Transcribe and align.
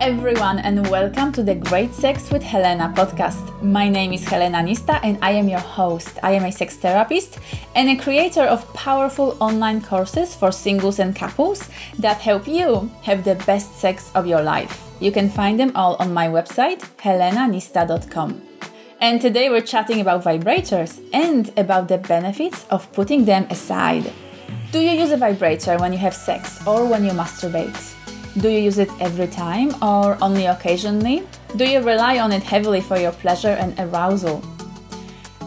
Everyone, 0.00 0.58
and 0.58 0.86
welcome 0.88 1.32
to 1.32 1.42
the 1.42 1.54
Great 1.54 1.94
Sex 1.94 2.30
with 2.30 2.42
Helena 2.42 2.92
podcast. 2.94 3.62
My 3.62 3.88
name 3.88 4.12
is 4.12 4.24
Helena 4.24 4.58
Nista, 4.58 5.00
and 5.02 5.18
I 5.22 5.30
am 5.30 5.48
your 5.48 5.60
host. 5.60 6.18
I 6.22 6.32
am 6.32 6.44
a 6.44 6.52
sex 6.52 6.76
therapist 6.76 7.38
and 7.74 7.88
a 7.88 7.96
creator 7.96 8.42
of 8.42 8.72
powerful 8.74 9.36
online 9.40 9.80
courses 9.80 10.34
for 10.34 10.52
singles 10.52 10.98
and 10.98 11.16
couples 11.16 11.68
that 11.98 12.18
help 12.18 12.46
you 12.46 12.90
have 13.02 13.24
the 13.24 13.36
best 13.46 13.78
sex 13.78 14.10
of 14.14 14.26
your 14.26 14.42
life. 14.42 14.82
You 15.00 15.10
can 15.10 15.30
find 15.30 15.58
them 15.58 15.72
all 15.74 15.96
on 15.96 16.12
my 16.12 16.28
website, 16.28 16.80
helenanista.com. 16.98 18.42
And 19.00 19.20
today 19.20 19.48
we're 19.48 19.62
chatting 19.62 20.00
about 20.00 20.24
vibrators 20.24 21.02
and 21.14 21.50
about 21.58 21.88
the 21.88 21.98
benefits 21.98 22.66
of 22.70 22.92
putting 22.92 23.24
them 23.24 23.46
aside. 23.50 24.12
Do 24.72 24.78
you 24.78 24.90
use 24.90 25.10
a 25.10 25.16
vibrator 25.16 25.78
when 25.78 25.92
you 25.92 25.98
have 25.98 26.14
sex 26.14 26.64
or 26.66 26.86
when 26.86 27.04
you 27.04 27.12
masturbate? 27.12 27.95
Do 28.38 28.50
you 28.50 28.58
use 28.58 28.76
it 28.76 28.90
every 29.00 29.28
time 29.28 29.74
or 29.82 30.18
only 30.20 30.44
occasionally? 30.44 31.22
Do 31.56 31.64
you 31.64 31.80
rely 31.80 32.18
on 32.18 32.32
it 32.32 32.42
heavily 32.42 32.82
for 32.82 32.98
your 32.98 33.12
pleasure 33.12 33.56
and 33.58 33.74
arousal? 33.78 34.42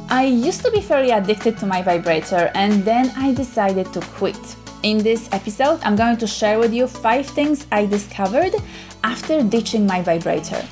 I 0.10 0.26
used 0.26 0.66
to 0.66 0.72
be 0.72 0.82
fairly 0.82 1.12
addicted 1.12 1.60
to 1.60 1.68
my 1.68 1.84
vibrator 1.84 2.50
and 2.56 2.84
then 2.84 3.14
I 3.16 3.32
decided 3.32 3.94
to 3.94 4.02
quit. 4.18 4.40
In 4.82 4.98
this 4.98 5.30
episode, 5.32 5.80
I'm 5.84 5.96
going 5.96 6.18
to 6.18 6.26
share 6.26 6.58
with 6.58 6.74
you 6.74 6.88
five 6.88 7.28
things 7.28 7.68
I 7.72 7.86
discovered 7.86 8.56
after 9.04 9.44
ditching 9.44 9.86
my 9.86 10.02
vibrator. 10.02 10.66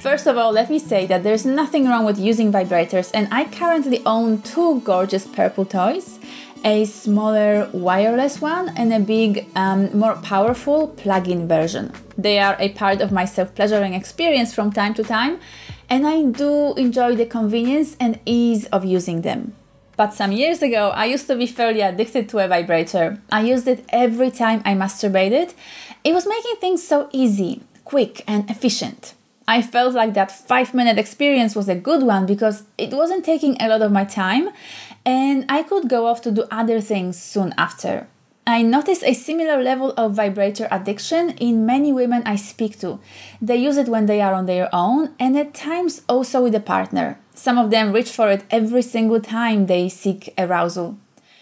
First 0.00 0.28
of 0.28 0.36
all, 0.36 0.52
let 0.52 0.70
me 0.70 0.78
say 0.78 1.06
that 1.06 1.24
there's 1.24 1.44
nothing 1.44 1.88
wrong 1.88 2.04
with 2.04 2.18
using 2.18 2.52
vibrators, 2.52 3.10
and 3.14 3.26
I 3.32 3.46
currently 3.46 4.02
own 4.04 4.42
two 4.42 4.80
gorgeous 4.80 5.26
purple 5.26 5.64
toys 5.64 6.20
a 6.64 6.86
smaller 6.86 7.68
wireless 7.72 8.40
one 8.40 8.70
and 8.76 8.92
a 8.92 8.98
big, 8.98 9.46
um, 9.54 9.96
more 9.96 10.16
powerful 10.16 10.88
plug 10.88 11.28
in 11.28 11.46
version. 11.46 11.92
They 12.16 12.38
are 12.38 12.56
a 12.58 12.70
part 12.70 13.02
of 13.02 13.12
my 13.12 13.26
self 13.26 13.54
pleasuring 13.54 13.92
experience 13.92 14.54
from 14.54 14.72
time 14.72 14.94
to 14.94 15.04
time, 15.04 15.38
and 15.90 16.06
I 16.06 16.22
do 16.22 16.74
enjoy 16.74 17.16
the 17.16 17.26
convenience 17.26 17.96
and 18.00 18.18
ease 18.24 18.64
of 18.66 18.84
using 18.84 19.20
them. 19.20 19.54
But 19.96 20.14
some 20.14 20.32
years 20.32 20.62
ago, 20.62 20.88
I 20.88 21.04
used 21.04 21.26
to 21.28 21.36
be 21.36 21.46
fairly 21.46 21.82
addicted 21.82 22.28
to 22.30 22.38
a 22.38 22.48
vibrator. 22.48 23.20
I 23.30 23.42
used 23.42 23.68
it 23.68 23.84
every 23.90 24.30
time 24.30 24.62
I 24.64 24.74
masturbated. 24.74 25.54
It 26.02 26.14
was 26.14 26.26
making 26.26 26.56
things 26.60 26.82
so 26.82 27.08
easy, 27.12 27.62
quick, 27.84 28.24
and 28.26 28.50
efficient. 28.50 29.14
I 29.46 29.60
felt 29.60 29.94
like 29.94 30.14
that 30.14 30.32
five 30.32 30.72
minute 30.72 30.98
experience 30.98 31.54
was 31.54 31.68
a 31.68 31.74
good 31.74 32.02
one 32.02 32.24
because 32.24 32.64
it 32.78 32.92
wasn't 32.92 33.24
taking 33.24 33.60
a 33.60 33.68
lot 33.68 33.82
of 33.82 33.92
my 33.92 34.04
time 34.04 34.48
and 35.04 35.44
I 35.48 35.62
could 35.62 35.88
go 35.88 36.06
off 36.06 36.22
to 36.22 36.30
do 36.30 36.44
other 36.50 36.80
things 36.80 37.20
soon 37.20 37.52
after. 37.58 38.06
I 38.46 38.62
notice 38.62 39.02
a 39.02 39.14
similar 39.14 39.62
level 39.62 39.94
of 39.96 40.14
vibrator 40.14 40.68
addiction 40.70 41.30
in 41.38 41.64
many 41.64 41.92
women 41.92 42.22
I 42.26 42.36
speak 42.36 42.78
to. 42.80 43.00
They 43.40 43.56
use 43.56 43.78
it 43.78 43.88
when 43.88 44.06
they 44.06 44.20
are 44.20 44.34
on 44.34 44.46
their 44.46 44.68
own 44.72 45.14
and 45.18 45.36
at 45.36 45.54
times 45.54 46.02
also 46.08 46.42
with 46.42 46.54
a 46.54 46.60
partner. 46.60 47.18
Some 47.34 47.58
of 47.58 47.70
them 47.70 47.92
reach 47.92 48.10
for 48.10 48.30
it 48.30 48.44
every 48.50 48.82
single 48.82 49.20
time 49.20 49.66
they 49.66 49.88
seek 49.88 50.32
arousal. 50.36 50.98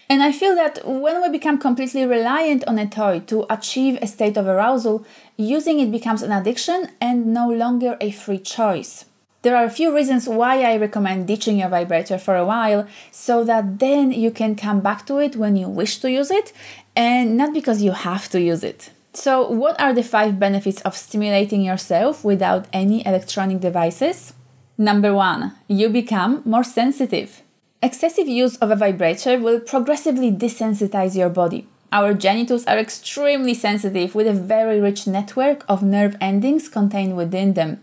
And 0.09 0.21
I 0.21 0.31
feel 0.31 0.55
that 0.55 0.85
when 0.85 1.21
we 1.21 1.29
become 1.29 1.57
completely 1.57 2.05
reliant 2.05 2.63
on 2.67 2.77
a 2.77 2.87
toy 2.87 3.21
to 3.27 3.45
achieve 3.49 3.97
a 4.01 4.07
state 4.07 4.37
of 4.37 4.47
arousal, 4.47 5.05
using 5.37 5.79
it 5.79 5.91
becomes 5.91 6.21
an 6.21 6.31
addiction 6.31 6.89
and 6.99 7.33
no 7.33 7.49
longer 7.49 7.97
a 7.99 8.11
free 8.11 8.39
choice. 8.39 9.05
There 9.43 9.57
are 9.57 9.65
a 9.65 9.69
few 9.69 9.93
reasons 9.93 10.27
why 10.27 10.63
I 10.63 10.77
recommend 10.77 11.27
ditching 11.27 11.59
your 11.59 11.67
vibrator 11.67 12.17
for 12.17 12.37
a 12.37 12.45
while 12.45 12.87
so 13.11 13.43
that 13.43 13.79
then 13.79 14.11
you 14.11 14.31
can 14.31 14.55
come 14.55 14.79
back 14.79 15.05
to 15.07 15.17
it 15.17 15.35
when 15.35 15.57
you 15.57 15.67
wish 15.67 15.99
to 15.99 16.09
use 16.09 16.31
it 16.31 16.53
and 16.95 17.35
not 17.35 17.53
because 17.53 17.81
you 17.81 17.91
have 17.91 18.29
to 18.29 18.39
use 18.39 18.63
it. 18.63 18.89
So, 19.13 19.47
what 19.47 19.79
are 19.79 19.93
the 19.93 20.01
five 20.01 20.39
benefits 20.39 20.81
of 20.81 20.95
stimulating 20.95 21.61
yourself 21.61 22.23
without 22.23 22.65
any 22.73 23.05
electronic 23.05 23.59
devices? 23.59 24.33
Number 24.77 25.13
one, 25.13 25.53
you 25.67 25.89
become 25.89 26.41
more 26.45 26.63
sensitive. 26.63 27.42
Excessive 27.83 28.29
use 28.29 28.55
of 28.59 28.71
a 28.71 28.77
vibrator 28.77 29.37
will 29.37 29.59
progressively 29.59 30.31
desensitize 30.31 31.17
your 31.17 31.27
body. 31.27 31.67
Our 31.91 32.13
genitals 32.13 32.65
are 32.65 32.77
extremely 32.77 33.53
sensitive 33.53 34.15
with 34.15 34.25
a 34.25 34.31
very 34.31 34.79
rich 34.79 35.05
network 35.05 35.65
of 35.67 35.83
nerve 35.83 36.15
endings 36.21 36.69
contained 36.69 37.17
within 37.17 37.55
them. 37.55 37.81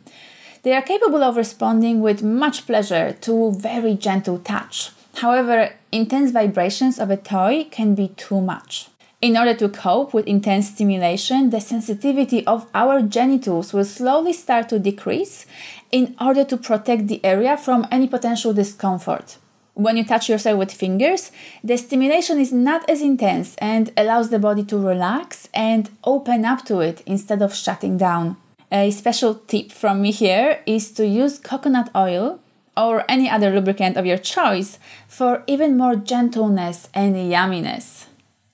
They 0.63 0.73
are 0.73 0.81
capable 0.81 1.23
of 1.23 1.37
responding 1.37 2.01
with 2.01 2.23
much 2.23 2.65
pleasure 2.65 3.13
to 3.21 3.53
very 3.53 3.93
gentle 3.95 4.39
touch. 4.39 4.91
However, 5.17 5.75
intense 5.93 6.31
vibrations 6.31 6.99
of 6.99 7.11
a 7.11 7.19
toy 7.19 7.67
can 7.71 7.95
be 7.95 8.09
too 8.09 8.41
much. 8.41 8.89
In 9.21 9.37
order 9.37 9.53
to 9.53 9.69
cope 9.69 10.15
with 10.15 10.27
intense 10.27 10.71
stimulation, 10.71 11.51
the 11.51 11.61
sensitivity 11.61 12.47
of 12.47 12.67
our 12.75 13.03
genitals 13.03 13.75
will 13.75 13.85
slowly 13.85 14.33
start 14.33 14.71
to 14.71 14.79
decrease 14.79 15.45
in 15.93 16.17
order 16.19 16.43
to 16.45 16.57
protect 16.57 17.09
the 17.09 17.23
area 17.23 17.59
from 17.59 17.87
any 17.91 18.09
potential 18.09 18.55
discomfort. 18.55 19.37
When 19.75 19.97
you 19.97 20.05
touch 20.05 20.29
yourself 20.29 20.59
with 20.59 20.73
fingers, 20.73 21.31
the 21.63 21.77
stimulation 21.79 22.39
is 22.39 22.53
not 22.53 22.89
as 22.89 23.01
intense 23.01 23.55
and 23.59 23.93
allows 23.97 24.31
the 24.31 24.39
body 24.39 24.65
to 24.65 24.79
relax 24.79 25.49
and 25.55 25.89
open 26.05 26.45
up 26.45 26.65
to 26.67 26.81
it 26.81 27.03
instead 27.07 27.41
of 27.41 27.55
shutting 27.55 27.97
down. 27.97 28.37
A 28.73 28.91
special 28.91 29.35
tip 29.35 29.73
from 29.73 30.03
me 30.03 30.13
here 30.13 30.61
is 30.67 30.93
to 30.93 31.07
use 31.07 31.39
coconut 31.39 31.91
oil 31.97 32.41
or 32.77 33.05
any 33.09 33.29
other 33.29 33.51
lubricant 33.51 33.97
of 33.97 34.07
your 34.07 34.19
choice 34.19 34.79
for 35.09 35.43
even 35.47 35.77
more 35.77 35.97
gentleness 35.97 36.89
and 36.95 37.15
yumminess. 37.15 38.07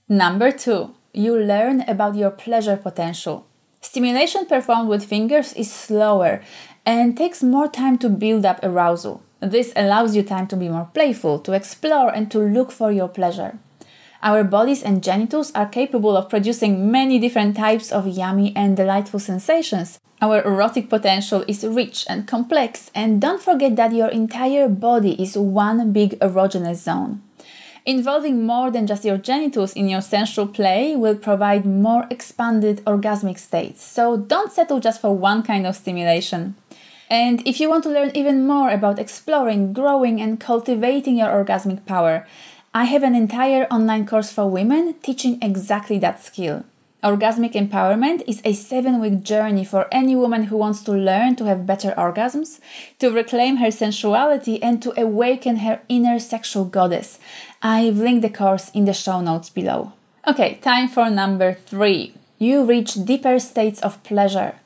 Number 0.08 0.50
two, 0.52 0.94
you 1.12 1.36
learn 1.36 1.82
about 1.82 2.14
your 2.14 2.30
pleasure 2.30 2.76
potential. 2.76 3.46
Stimulation 3.80 4.46
performed 4.46 4.88
with 4.88 5.04
fingers 5.04 5.52
is 5.52 5.72
slower 5.72 6.42
and 6.84 7.16
takes 7.16 7.42
more 7.42 7.68
time 7.68 7.98
to 7.98 8.08
build 8.08 8.44
up 8.44 8.60
arousal. 8.62 9.22
This 9.40 9.72
allows 9.76 10.16
you 10.16 10.22
time 10.22 10.46
to 10.48 10.56
be 10.56 10.68
more 10.68 10.88
playful, 10.94 11.38
to 11.40 11.52
explore, 11.52 12.08
and 12.08 12.30
to 12.30 12.38
look 12.38 12.72
for 12.72 12.90
your 12.90 13.08
pleasure. 13.08 13.58
Our 14.22 14.44
bodies 14.44 14.82
and 14.82 15.04
genitals 15.04 15.52
are 15.54 15.68
capable 15.68 16.16
of 16.16 16.30
producing 16.30 16.90
many 16.90 17.18
different 17.18 17.56
types 17.56 17.92
of 17.92 18.06
yummy 18.06 18.52
and 18.56 18.76
delightful 18.76 19.20
sensations. 19.20 20.00
Our 20.22 20.42
erotic 20.42 20.88
potential 20.88 21.44
is 21.46 21.66
rich 21.66 22.06
and 22.08 22.26
complex, 22.26 22.90
and 22.94 23.20
don't 23.20 23.42
forget 23.42 23.76
that 23.76 23.92
your 23.92 24.08
entire 24.08 24.68
body 24.68 25.20
is 25.22 25.36
one 25.36 25.92
big 25.92 26.18
erogenous 26.20 26.76
zone. 26.76 27.20
Involving 27.84 28.44
more 28.44 28.70
than 28.70 28.86
just 28.86 29.04
your 29.04 29.18
genitals 29.18 29.74
in 29.74 29.88
your 29.88 30.00
sensual 30.00 30.48
play 30.48 30.96
will 30.96 31.14
provide 31.14 31.66
more 31.66 32.06
expanded 32.10 32.82
orgasmic 32.84 33.38
states, 33.38 33.84
so 33.84 34.16
don't 34.16 34.50
settle 34.50 34.80
just 34.80 35.00
for 35.00 35.14
one 35.14 35.42
kind 35.42 35.66
of 35.66 35.76
stimulation. 35.76 36.56
And 37.08 37.46
if 37.46 37.60
you 37.60 37.68
want 37.68 37.84
to 37.84 37.90
learn 37.90 38.10
even 38.14 38.46
more 38.46 38.70
about 38.70 38.98
exploring, 38.98 39.72
growing, 39.72 40.20
and 40.20 40.40
cultivating 40.40 41.16
your 41.18 41.28
orgasmic 41.28 41.86
power, 41.86 42.26
I 42.74 42.84
have 42.84 43.02
an 43.02 43.14
entire 43.14 43.66
online 43.70 44.06
course 44.06 44.32
for 44.32 44.50
women 44.50 44.94
teaching 45.02 45.38
exactly 45.40 45.98
that 46.00 46.22
skill. 46.22 46.64
Orgasmic 47.04 47.52
empowerment 47.52 48.24
is 48.26 48.42
a 48.44 48.52
seven 48.52 49.00
week 49.00 49.22
journey 49.22 49.64
for 49.64 49.86
any 49.92 50.16
woman 50.16 50.44
who 50.44 50.56
wants 50.56 50.82
to 50.82 50.92
learn 50.92 51.36
to 51.36 51.44
have 51.44 51.66
better 51.66 51.94
orgasms, 51.96 52.58
to 52.98 53.10
reclaim 53.10 53.56
her 53.58 53.70
sensuality, 53.70 54.60
and 54.60 54.82
to 54.82 54.98
awaken 55.00 55.58
her 55.58 55.80
inner 55.88 56.18
sexual 56.18 56.64
goddess. 56.64 57.20
I've 57.62 57.98
linked 57.98 58.22
the 58.22 58.30
course 58.30 58.70
in 58.70 58.86
the 58.86 58.92
show 58.92 59.20
notes 59.20 59.50
below. 59.50 59.92
Okay, 60.26 60.56
time 60.56 60.88
for 60.88 61.08
number 61.08 61.54
three. 61.54 62.14
You 62.38 62.64
reach 62.64 63.04
deeper 63.04 63.38
states 63.38 63.80
of 63.80 64.02
pleasure. 64.02 64.56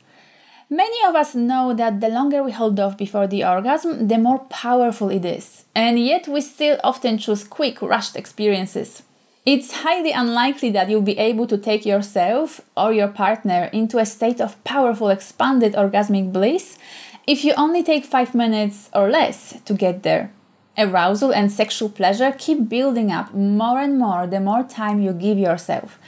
Many 0.72 1.04
of 1.04 1.16
us 1.16 1.34
know 1.34 1.74
that 1.74 2.00
the 2.00 2.08
longer 2.08 2.44
we 2.44 2.52
hold 2.52 2.78
off 2.78 2.96
before 2.96 3.26
the 3.26 3.44
orgasm, 3.44 4.06
the 4.06 4.18
more 4.18 4.38
powerful 4.38 5.10
it 5.10 5.24
is, 5.24 5.64
and 5.74 5.98
yet 5.98 6.28
we 6.28 6.40
still 6.40 6.78
often 6.84 7.18
choose 7.18 7.42
quick, 7.42 7.82
rushed 7.82 8.14
experiences. 8.14 9.02
It's 9.44 9.82
highly 9.82 10.12
unlikely 10.12 10.70
that 10.70 10.88
you'll 10.88 11.02
be 11.02 11.18
able 11.18 11.48
to 11.48 11.58
take 11.58 11.84
yourself 11.84 12.60
or 12.76 12.92
your 12.92 13.08
partner 13.08 13.68
into 13.72 13.98
a 13.98 14.06
state 14.06 14.40
of 14.40 14.62
powerful, 14.62 15.08
expanded 15.08 15.72
orgasmic 15.72 16.32
bliss 16.32 16.78
if 17.26 17.44
you 17.44 17.52
only 17.56 17.82
take 17.82 18.04
5 18.04 18.32
minutes 18.32 18.90
or 18.94 19.10
less 19.10 19.60
to 19.64 19.74
get 19.74 20.04
there. 20.04 20.30
Arousal 20.78 21.34
and 21.34 21.50
sexual 21.50 21.88
pleasure 21.88 22.32
keep 22.38 22.68
building 22.68 23.10
up 23.10 23.34
more 23.34 23.80
and 23.80 23.98
more 23.98 24.24
the 24.28 24.38
more 24.38 24.62
time 24.62 25.02
you 25.02 25.12
give 25.12 25.36
yourself. 25.36 25.98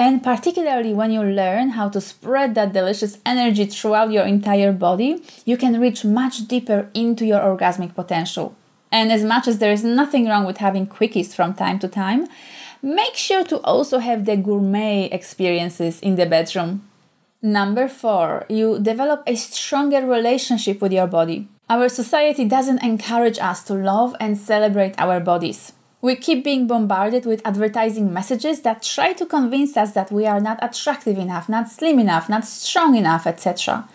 And 0.00 0.22
particularly 0.22 0.94
when 0.94 1.10
you 1.12 1.22
learn 1.22 1.76
how 1.76 1.90
to 1.90 2.00
spread 2.00 2.54
that 2.54 2.72
delicious 2.72 3.18
energy 3.26 3.66
throughout 3.66 4.10
your 4.10 4.24
entire 4.24 4.72
body, 4.72 5.22
you 5.44 5.58
can 5.58 5.78
reach 5.78 6.06
much 6.06 6.48
deeper 6.48 6.88
into 6.94 7.26
your 7.26 7.40
orgasmic 7.40 7.94
potential. 7.94 8.56
And 8.90 9.12
as 9.12 9.22
much 9.22 9.46
as 9.46 9.58
there 9.58 9.72
is 9.72 9.84
nothing 9.84 10.26
wrong 10.26 10.46
with 10.46 10.56
having 10.56 10.86
quickies 10.86 11.34
from 11.34 11.52
time 11.52 11.78
to 11.80 11.86
time, 11.86 12.28
make 12.80 13.14
sure 13.14 13.44
to 13.44 13.58
also 13.58 13.98
have 13.98 14.24
the 14.24 14.38
gourmet 14.38 15.04
experiences 15.12 16.00
in 16.00 16.16
the 16.16 16.24
bedroom. 16.24 16.88
Number 17.42 17.86
four, 17.86 18.46
you 18.48 18.78
develop 18.78 19.22
a 19.26 19.36
stronger 19.36 20.06
relationship 20.06 20.80
with 20.80 20.94
your 20.94 21.08
body. 21.08 21.46
Our 21.68 21.90
society 21.90 22.46
doesn't 22.46 22.82
encourage 22.82 23.38
us 23.38 23.62
to 23.64 23.74
love 23.74 24.16
and 24.18 24.38
celebrate 24.38 24.94
our 24.96 25.20
bodies. 25.20 25.74
We 26.02 26.16
keep 26.16 26.42
being 26.42 26.66
bombarded 26.66 27.26
with 27.26 27.42
advertising 27.44 28.12
messages 28.12 28.62
that 28.62 28.82
try 28.82 29.12
to 29.12 29.26
convince 29.26 29.76
us 29.76 29.92
that 29.92 30.10
we 30.10 30.26
are 30.26 30.40
not 30.40 30.58
attractive 30.62 31.18
enough, 31.18 31.46
not 31.46 31.68
slim 31.68 31.98
enough, 31.98 32.28
not 32.28 32.46
strong 32.46 32.96
enough, 32.96 33.26
etc. 33.26 33.86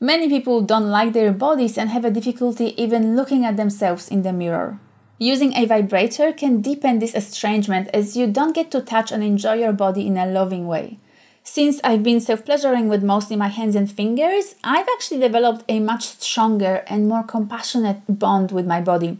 Many 0.00 0.28
people 0.28 0.62
don't 0.62 0.90
like 0.90 1.12
their 1.12 1.32
bodies 1.32 1.78
and 1.78 1.90
have 1.90 2.04
a 2.04 2.10
difficulty 2.10 2.74
even 2.82 3.14
looking 3.14 3.44
at 3.44 3.56
themselves 3.56 4.08
in 4.08 4.22
the 4.22 4.32
mirror. 4.32 4.80
Using 5.18 5.54
a 5.54 5.64
vibrator 5.64 6.32
can 6.32 6.60
deepen 6.60 6.98
this 6.98 7.14
estrangement 7.14 7.88
as 7.94 8.16
you 8.16 8.26
don't 8.26 8.54
get 8.54 8.72
to 8.72 8.80
touch 8.80 9.12
and 9.12 9.22
enjoy 9.22 9.54
your 9.54 9.72
body 9.72 10.08
in 10.08 10.18
a 10.18 10.26
loving 10.26 10.66
way. 10.66 10.98
Since 11.44 11.80
I've 11.84 12.02
been 12.02 12.20
self 12.20 12.44
pleasuring 12.44 12.88
with 12.88 13.04
mostly 13.04 13.36
my 13.36 13.48
hands 13.48 13.76
and 13.76 13.90
fingers, 13.90 14.56
I've 14.64 14.88
actually 14.88 15.20
developed 15.20 15.64
a 15.68 15.78
much 15.78 16.04
stronger 16.04 16.82
and 16.88 17.06
more 17.06 17.22
compassionate 17.22 18.00
bond 18.08 18.50
with 18.50 18.66
my 18.66 18.80
body. 18.80 19.18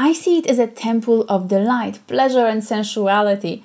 I 0.00 0.12
see 0.12 0.38
it 0.38 0.46
as 0.46 0.60
a 0.60 0.68
temple 0.68 1.24
of 1.28 1.48
delight, 1.48 1.98
pleasure, 2.06 2.46
and 2.46 2.62
sensuality. 2.62 3.64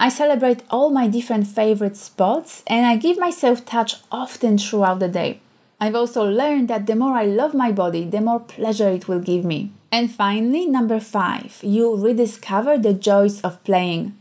I 0.00 0.08
celebrate 0.08 0.62
all 0.70 0.88
my 0.88 1.08
different 1.08 1.46
favorite 1.46 1.98
spots 1.98 2.62
and 2.66 2.86
I 2.86 2.96
give 2.96 3.18
myself 3.18 3.66
touch 3.66 3.96
often 4.10 4.56
throughout 4.56 5.00
the 5.00 5.08
day. 5.08 5.40
I've 5.78 5.94
also 5.94 6.24
learned 6.24 6.68
that 6.68 6.86
the 6.86 6.96
more 6.96 7.18
I 7.18 7.26
love 7.26 7.52
my 7.52 7.70
body, 7.70 8.06
the 8.06 8.22
more 8.22 8.40
pleasure 8.40 8.88
it 8.88 9.08
will 9.08 9.20
give 9.20 9.44
me. 9.44 9.72
And 9.92 10.10
finally, 10.10 10.64
number 10.66 11.00
five, 11.00 11.60
you 11.62 11.94
rediscover 11.94 12.78
the 12.78 12.94
joys 12.94 13.42
of 13.42 13.62
playing. 13.62 14.16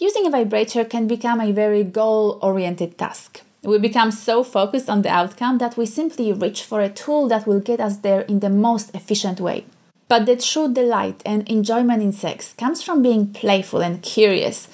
Using 0.00 0.26
a 0.26 0.30
vibrator 0.30 0.84
can 0.84 1.06
become 1.06 1.40
a 1.40 1.52
very 1.52 1.84
goal 1.84 2.40
oriented 2.42 2.98
task. 2.98 3.42
We 3.62 3.78
become 3.78 4.10
so 4.10 4.42
focused 4.42 4.90
on 4.90 5.02
the 5.02 5.10
outcome 5.10 5.58
that 5.58 5.76
we 5.76 5.86
simply 5.86 6.32
reach 6.32 6.64
for 6.64 6.80
a 6.80 6.88
tool 6.88 7.28
that 7.28 7.46
will 7.46 7.60
get 7.60 7.78
us 7.78 7.98
there 7.98 8.22
in 8.22 8.40
the 8.40 8.50
most 8.50 8.92
efficient 8.96 9.38
way. 9.38 9.64
But 10.08 10.24
the 10.24 10.36
true 10.36 10.72
delight 10.72 11.22
and 11.26 11.46
enjoyment 11.48 12.02
in 12.02 12.12
sex 12.12 12.54
comes 12.54 12.82
from 12.82 13.02
being 13.02 13.32
playful 13.32 13.82
and 13.82 14.02
curious. 14.02 14.68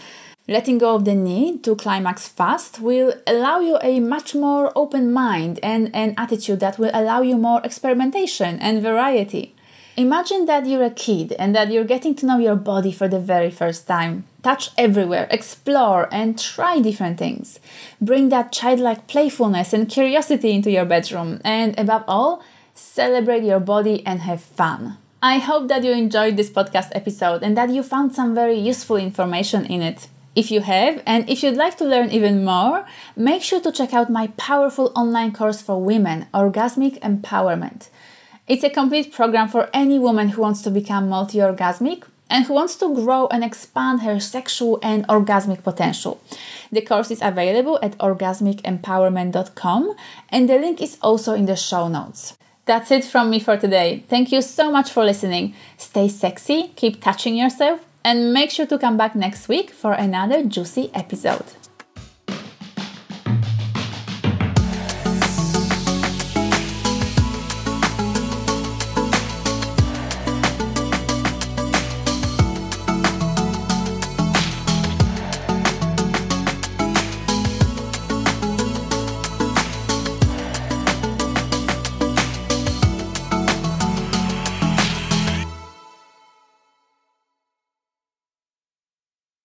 Letting 0.47 0.79
go 0.79 0.95
of 0.95 1.05
the 1.05 1.15
need 1.15 1.65
to 1.65 1.75
climax 1.75 2.29
fast 2.29 2.79
will 2.79 3.15
allow 3.27 3.61
you 3.61 3.79
a 3.83 3.99
much 3.99 4.35
more 4.35 4.71
open 4.77 5.13
mind 5.13 5.59
and 5.63 5.91
an 5.95 6.15
attitude 6.17 6.61
that 6.61 6.79
will 6.79 6.91
allow 6.93 7.23
you 7.23 7.37
more 7.37 7.61
experimentation 7.65 8.61
and 8.61 8.83
variety. 8.83 9.55
Imagine 9.97 10.47
that 10.47 10.67
you're 10.67 10.85
a 10.85 10.91
kid 10.91 11.33
and 11.39 11.55
that 11.55 11.71
you're 11.71 11.85
getting 11.85 12.15
to 12.17 12.27
know 12.27 12.39
your 12.39 12.57
body 12.57 12.93
for 12.93 13.09
the 13.09 13.21
very 13.21 13.51
first 13.51 13.87
time. 13.87 14.25
Touch 14.43 14.71
everywhere, 14.77 15.27
explore, 15.31 16.09
and 16.13 16.39
try 16.39 16.81
different 16.81 17.17
things. 17.17 17.59
Bring 18.01 18.29
that 18.29 18.53
childlike 18.53 19.07
playfulness 19.07 19.73
and 19.73 19.89
curiosity 19.89 20.51
into 20.51 20.71
your 20.71 20.85
bedroom, 20.85 21.41
and 21.45 21.79
above 21.79 22.05
all, 22.07 22.43
celebrate 22.75 23.45
your 23.45 23.61
body 23.61 24.05
and 24.05 24.21
have 24.23 24.43
fun. 24.43 24.99
I 25.25 25.39
hope 25.39 25.69
that 25.69 25.83
you 25.83 25.93
enjoyed 25.93 26.37
this 26.37 26.51
podcast 26.51 26.91
episode 26.93 27.43
and 27.43 27.57
that 27.57 27.71
you 27.71 27.83
found 27.83 28.15
some 28.15 28.35
very 28.35 28.59
useful 28.59 28.97
information 28.97 29.65
in 29.65 29.81
it. 29.81 30.09
If 30.37 30.51
you 30.51 30.61
have, 30.61 31.03
and 31.07 31.27
if 31.31 31.43
you'd 31.43 31.57
like 31.57 31.79
to 31.79 31.87
learn 31.87 32.11
even 32.11 32.45
more, 32.45 32.85
make 33.17 33.43
sure 33.43 33.63
to 33.63 33.73
check 33.73 33.95
out 33.95 34.11
my 34.11 34.27
powerful 34.37 34.93
online 34.95 35.33
course 35.33 35.63
for 35.63 35.81
women, 35.81 36.27
Orgasmic 36.35 37.01
Empowerment. 37.01 37.89
It's 38.47 38.65
a 38.65 38.69
complete 38.69 39.15
program 39.15 39.49
for 39.49 39.71
any 39.73 39.99
woman 39.99 40.29
who 40.29 40.43
wants 40.43 40.61
to 40.61 40.71
become 40.71 41.09
multi 41.09 41.39
orgasmic 41.39 42.03
and 42.29 42.45
who 42.45 42.53
wants 42.53 42.77
to 42.77 42.95
grow 42.95 43.27
and 43.29 43.43
expand 43.43 44.03
her 44.03 44.21
sexual 44.21 44.79
and 44.83 45.09
orgasmic 45.09 45.63
potential. 45.63 46.21
The 46.71 46.83
course 46.83 47.11
is 47.11 47.23
available 47.23 47.79
at 47.83 47.97
orgasmicempowerment.com 47.97 49.97
and 50.29 50.51
the 50.51 50.59
link 50.59 50.83
is 50.83 50.99
also 51.01 51.33
in 51.33 51.47
the 51.47 51.57
show 51.57 51.89
notes. 51.89 52.37
That's 52.67 52.91
it 52.91 53.05
from 53.05 53.31
me 53.31 53.41
for 53.41 53.57
today. 53.57 54.05
Thank 54.09 54.33
you 54.33 54.41
so 54.41 54.71
much 54.71 54.91
for 54.91 55.05
listening. 55.05 55.55
Stay 55.77 56.09
sexy, 56.09 56.73
keep 56.77 57.03
touching 57.03 57.37
yourself, 57.37 57.85
and 58.03 58.33
make 58.33 58.51
sure 58.51 58.67
to 58.67 58.79
come 58.79 58.97
back 58.97 59.15
next 59.15 59.49
week 59.49 59.71
for 59.71 59.93
another 59.93 60.45
juicy 60.45 60.91
episode. 60.95 61.45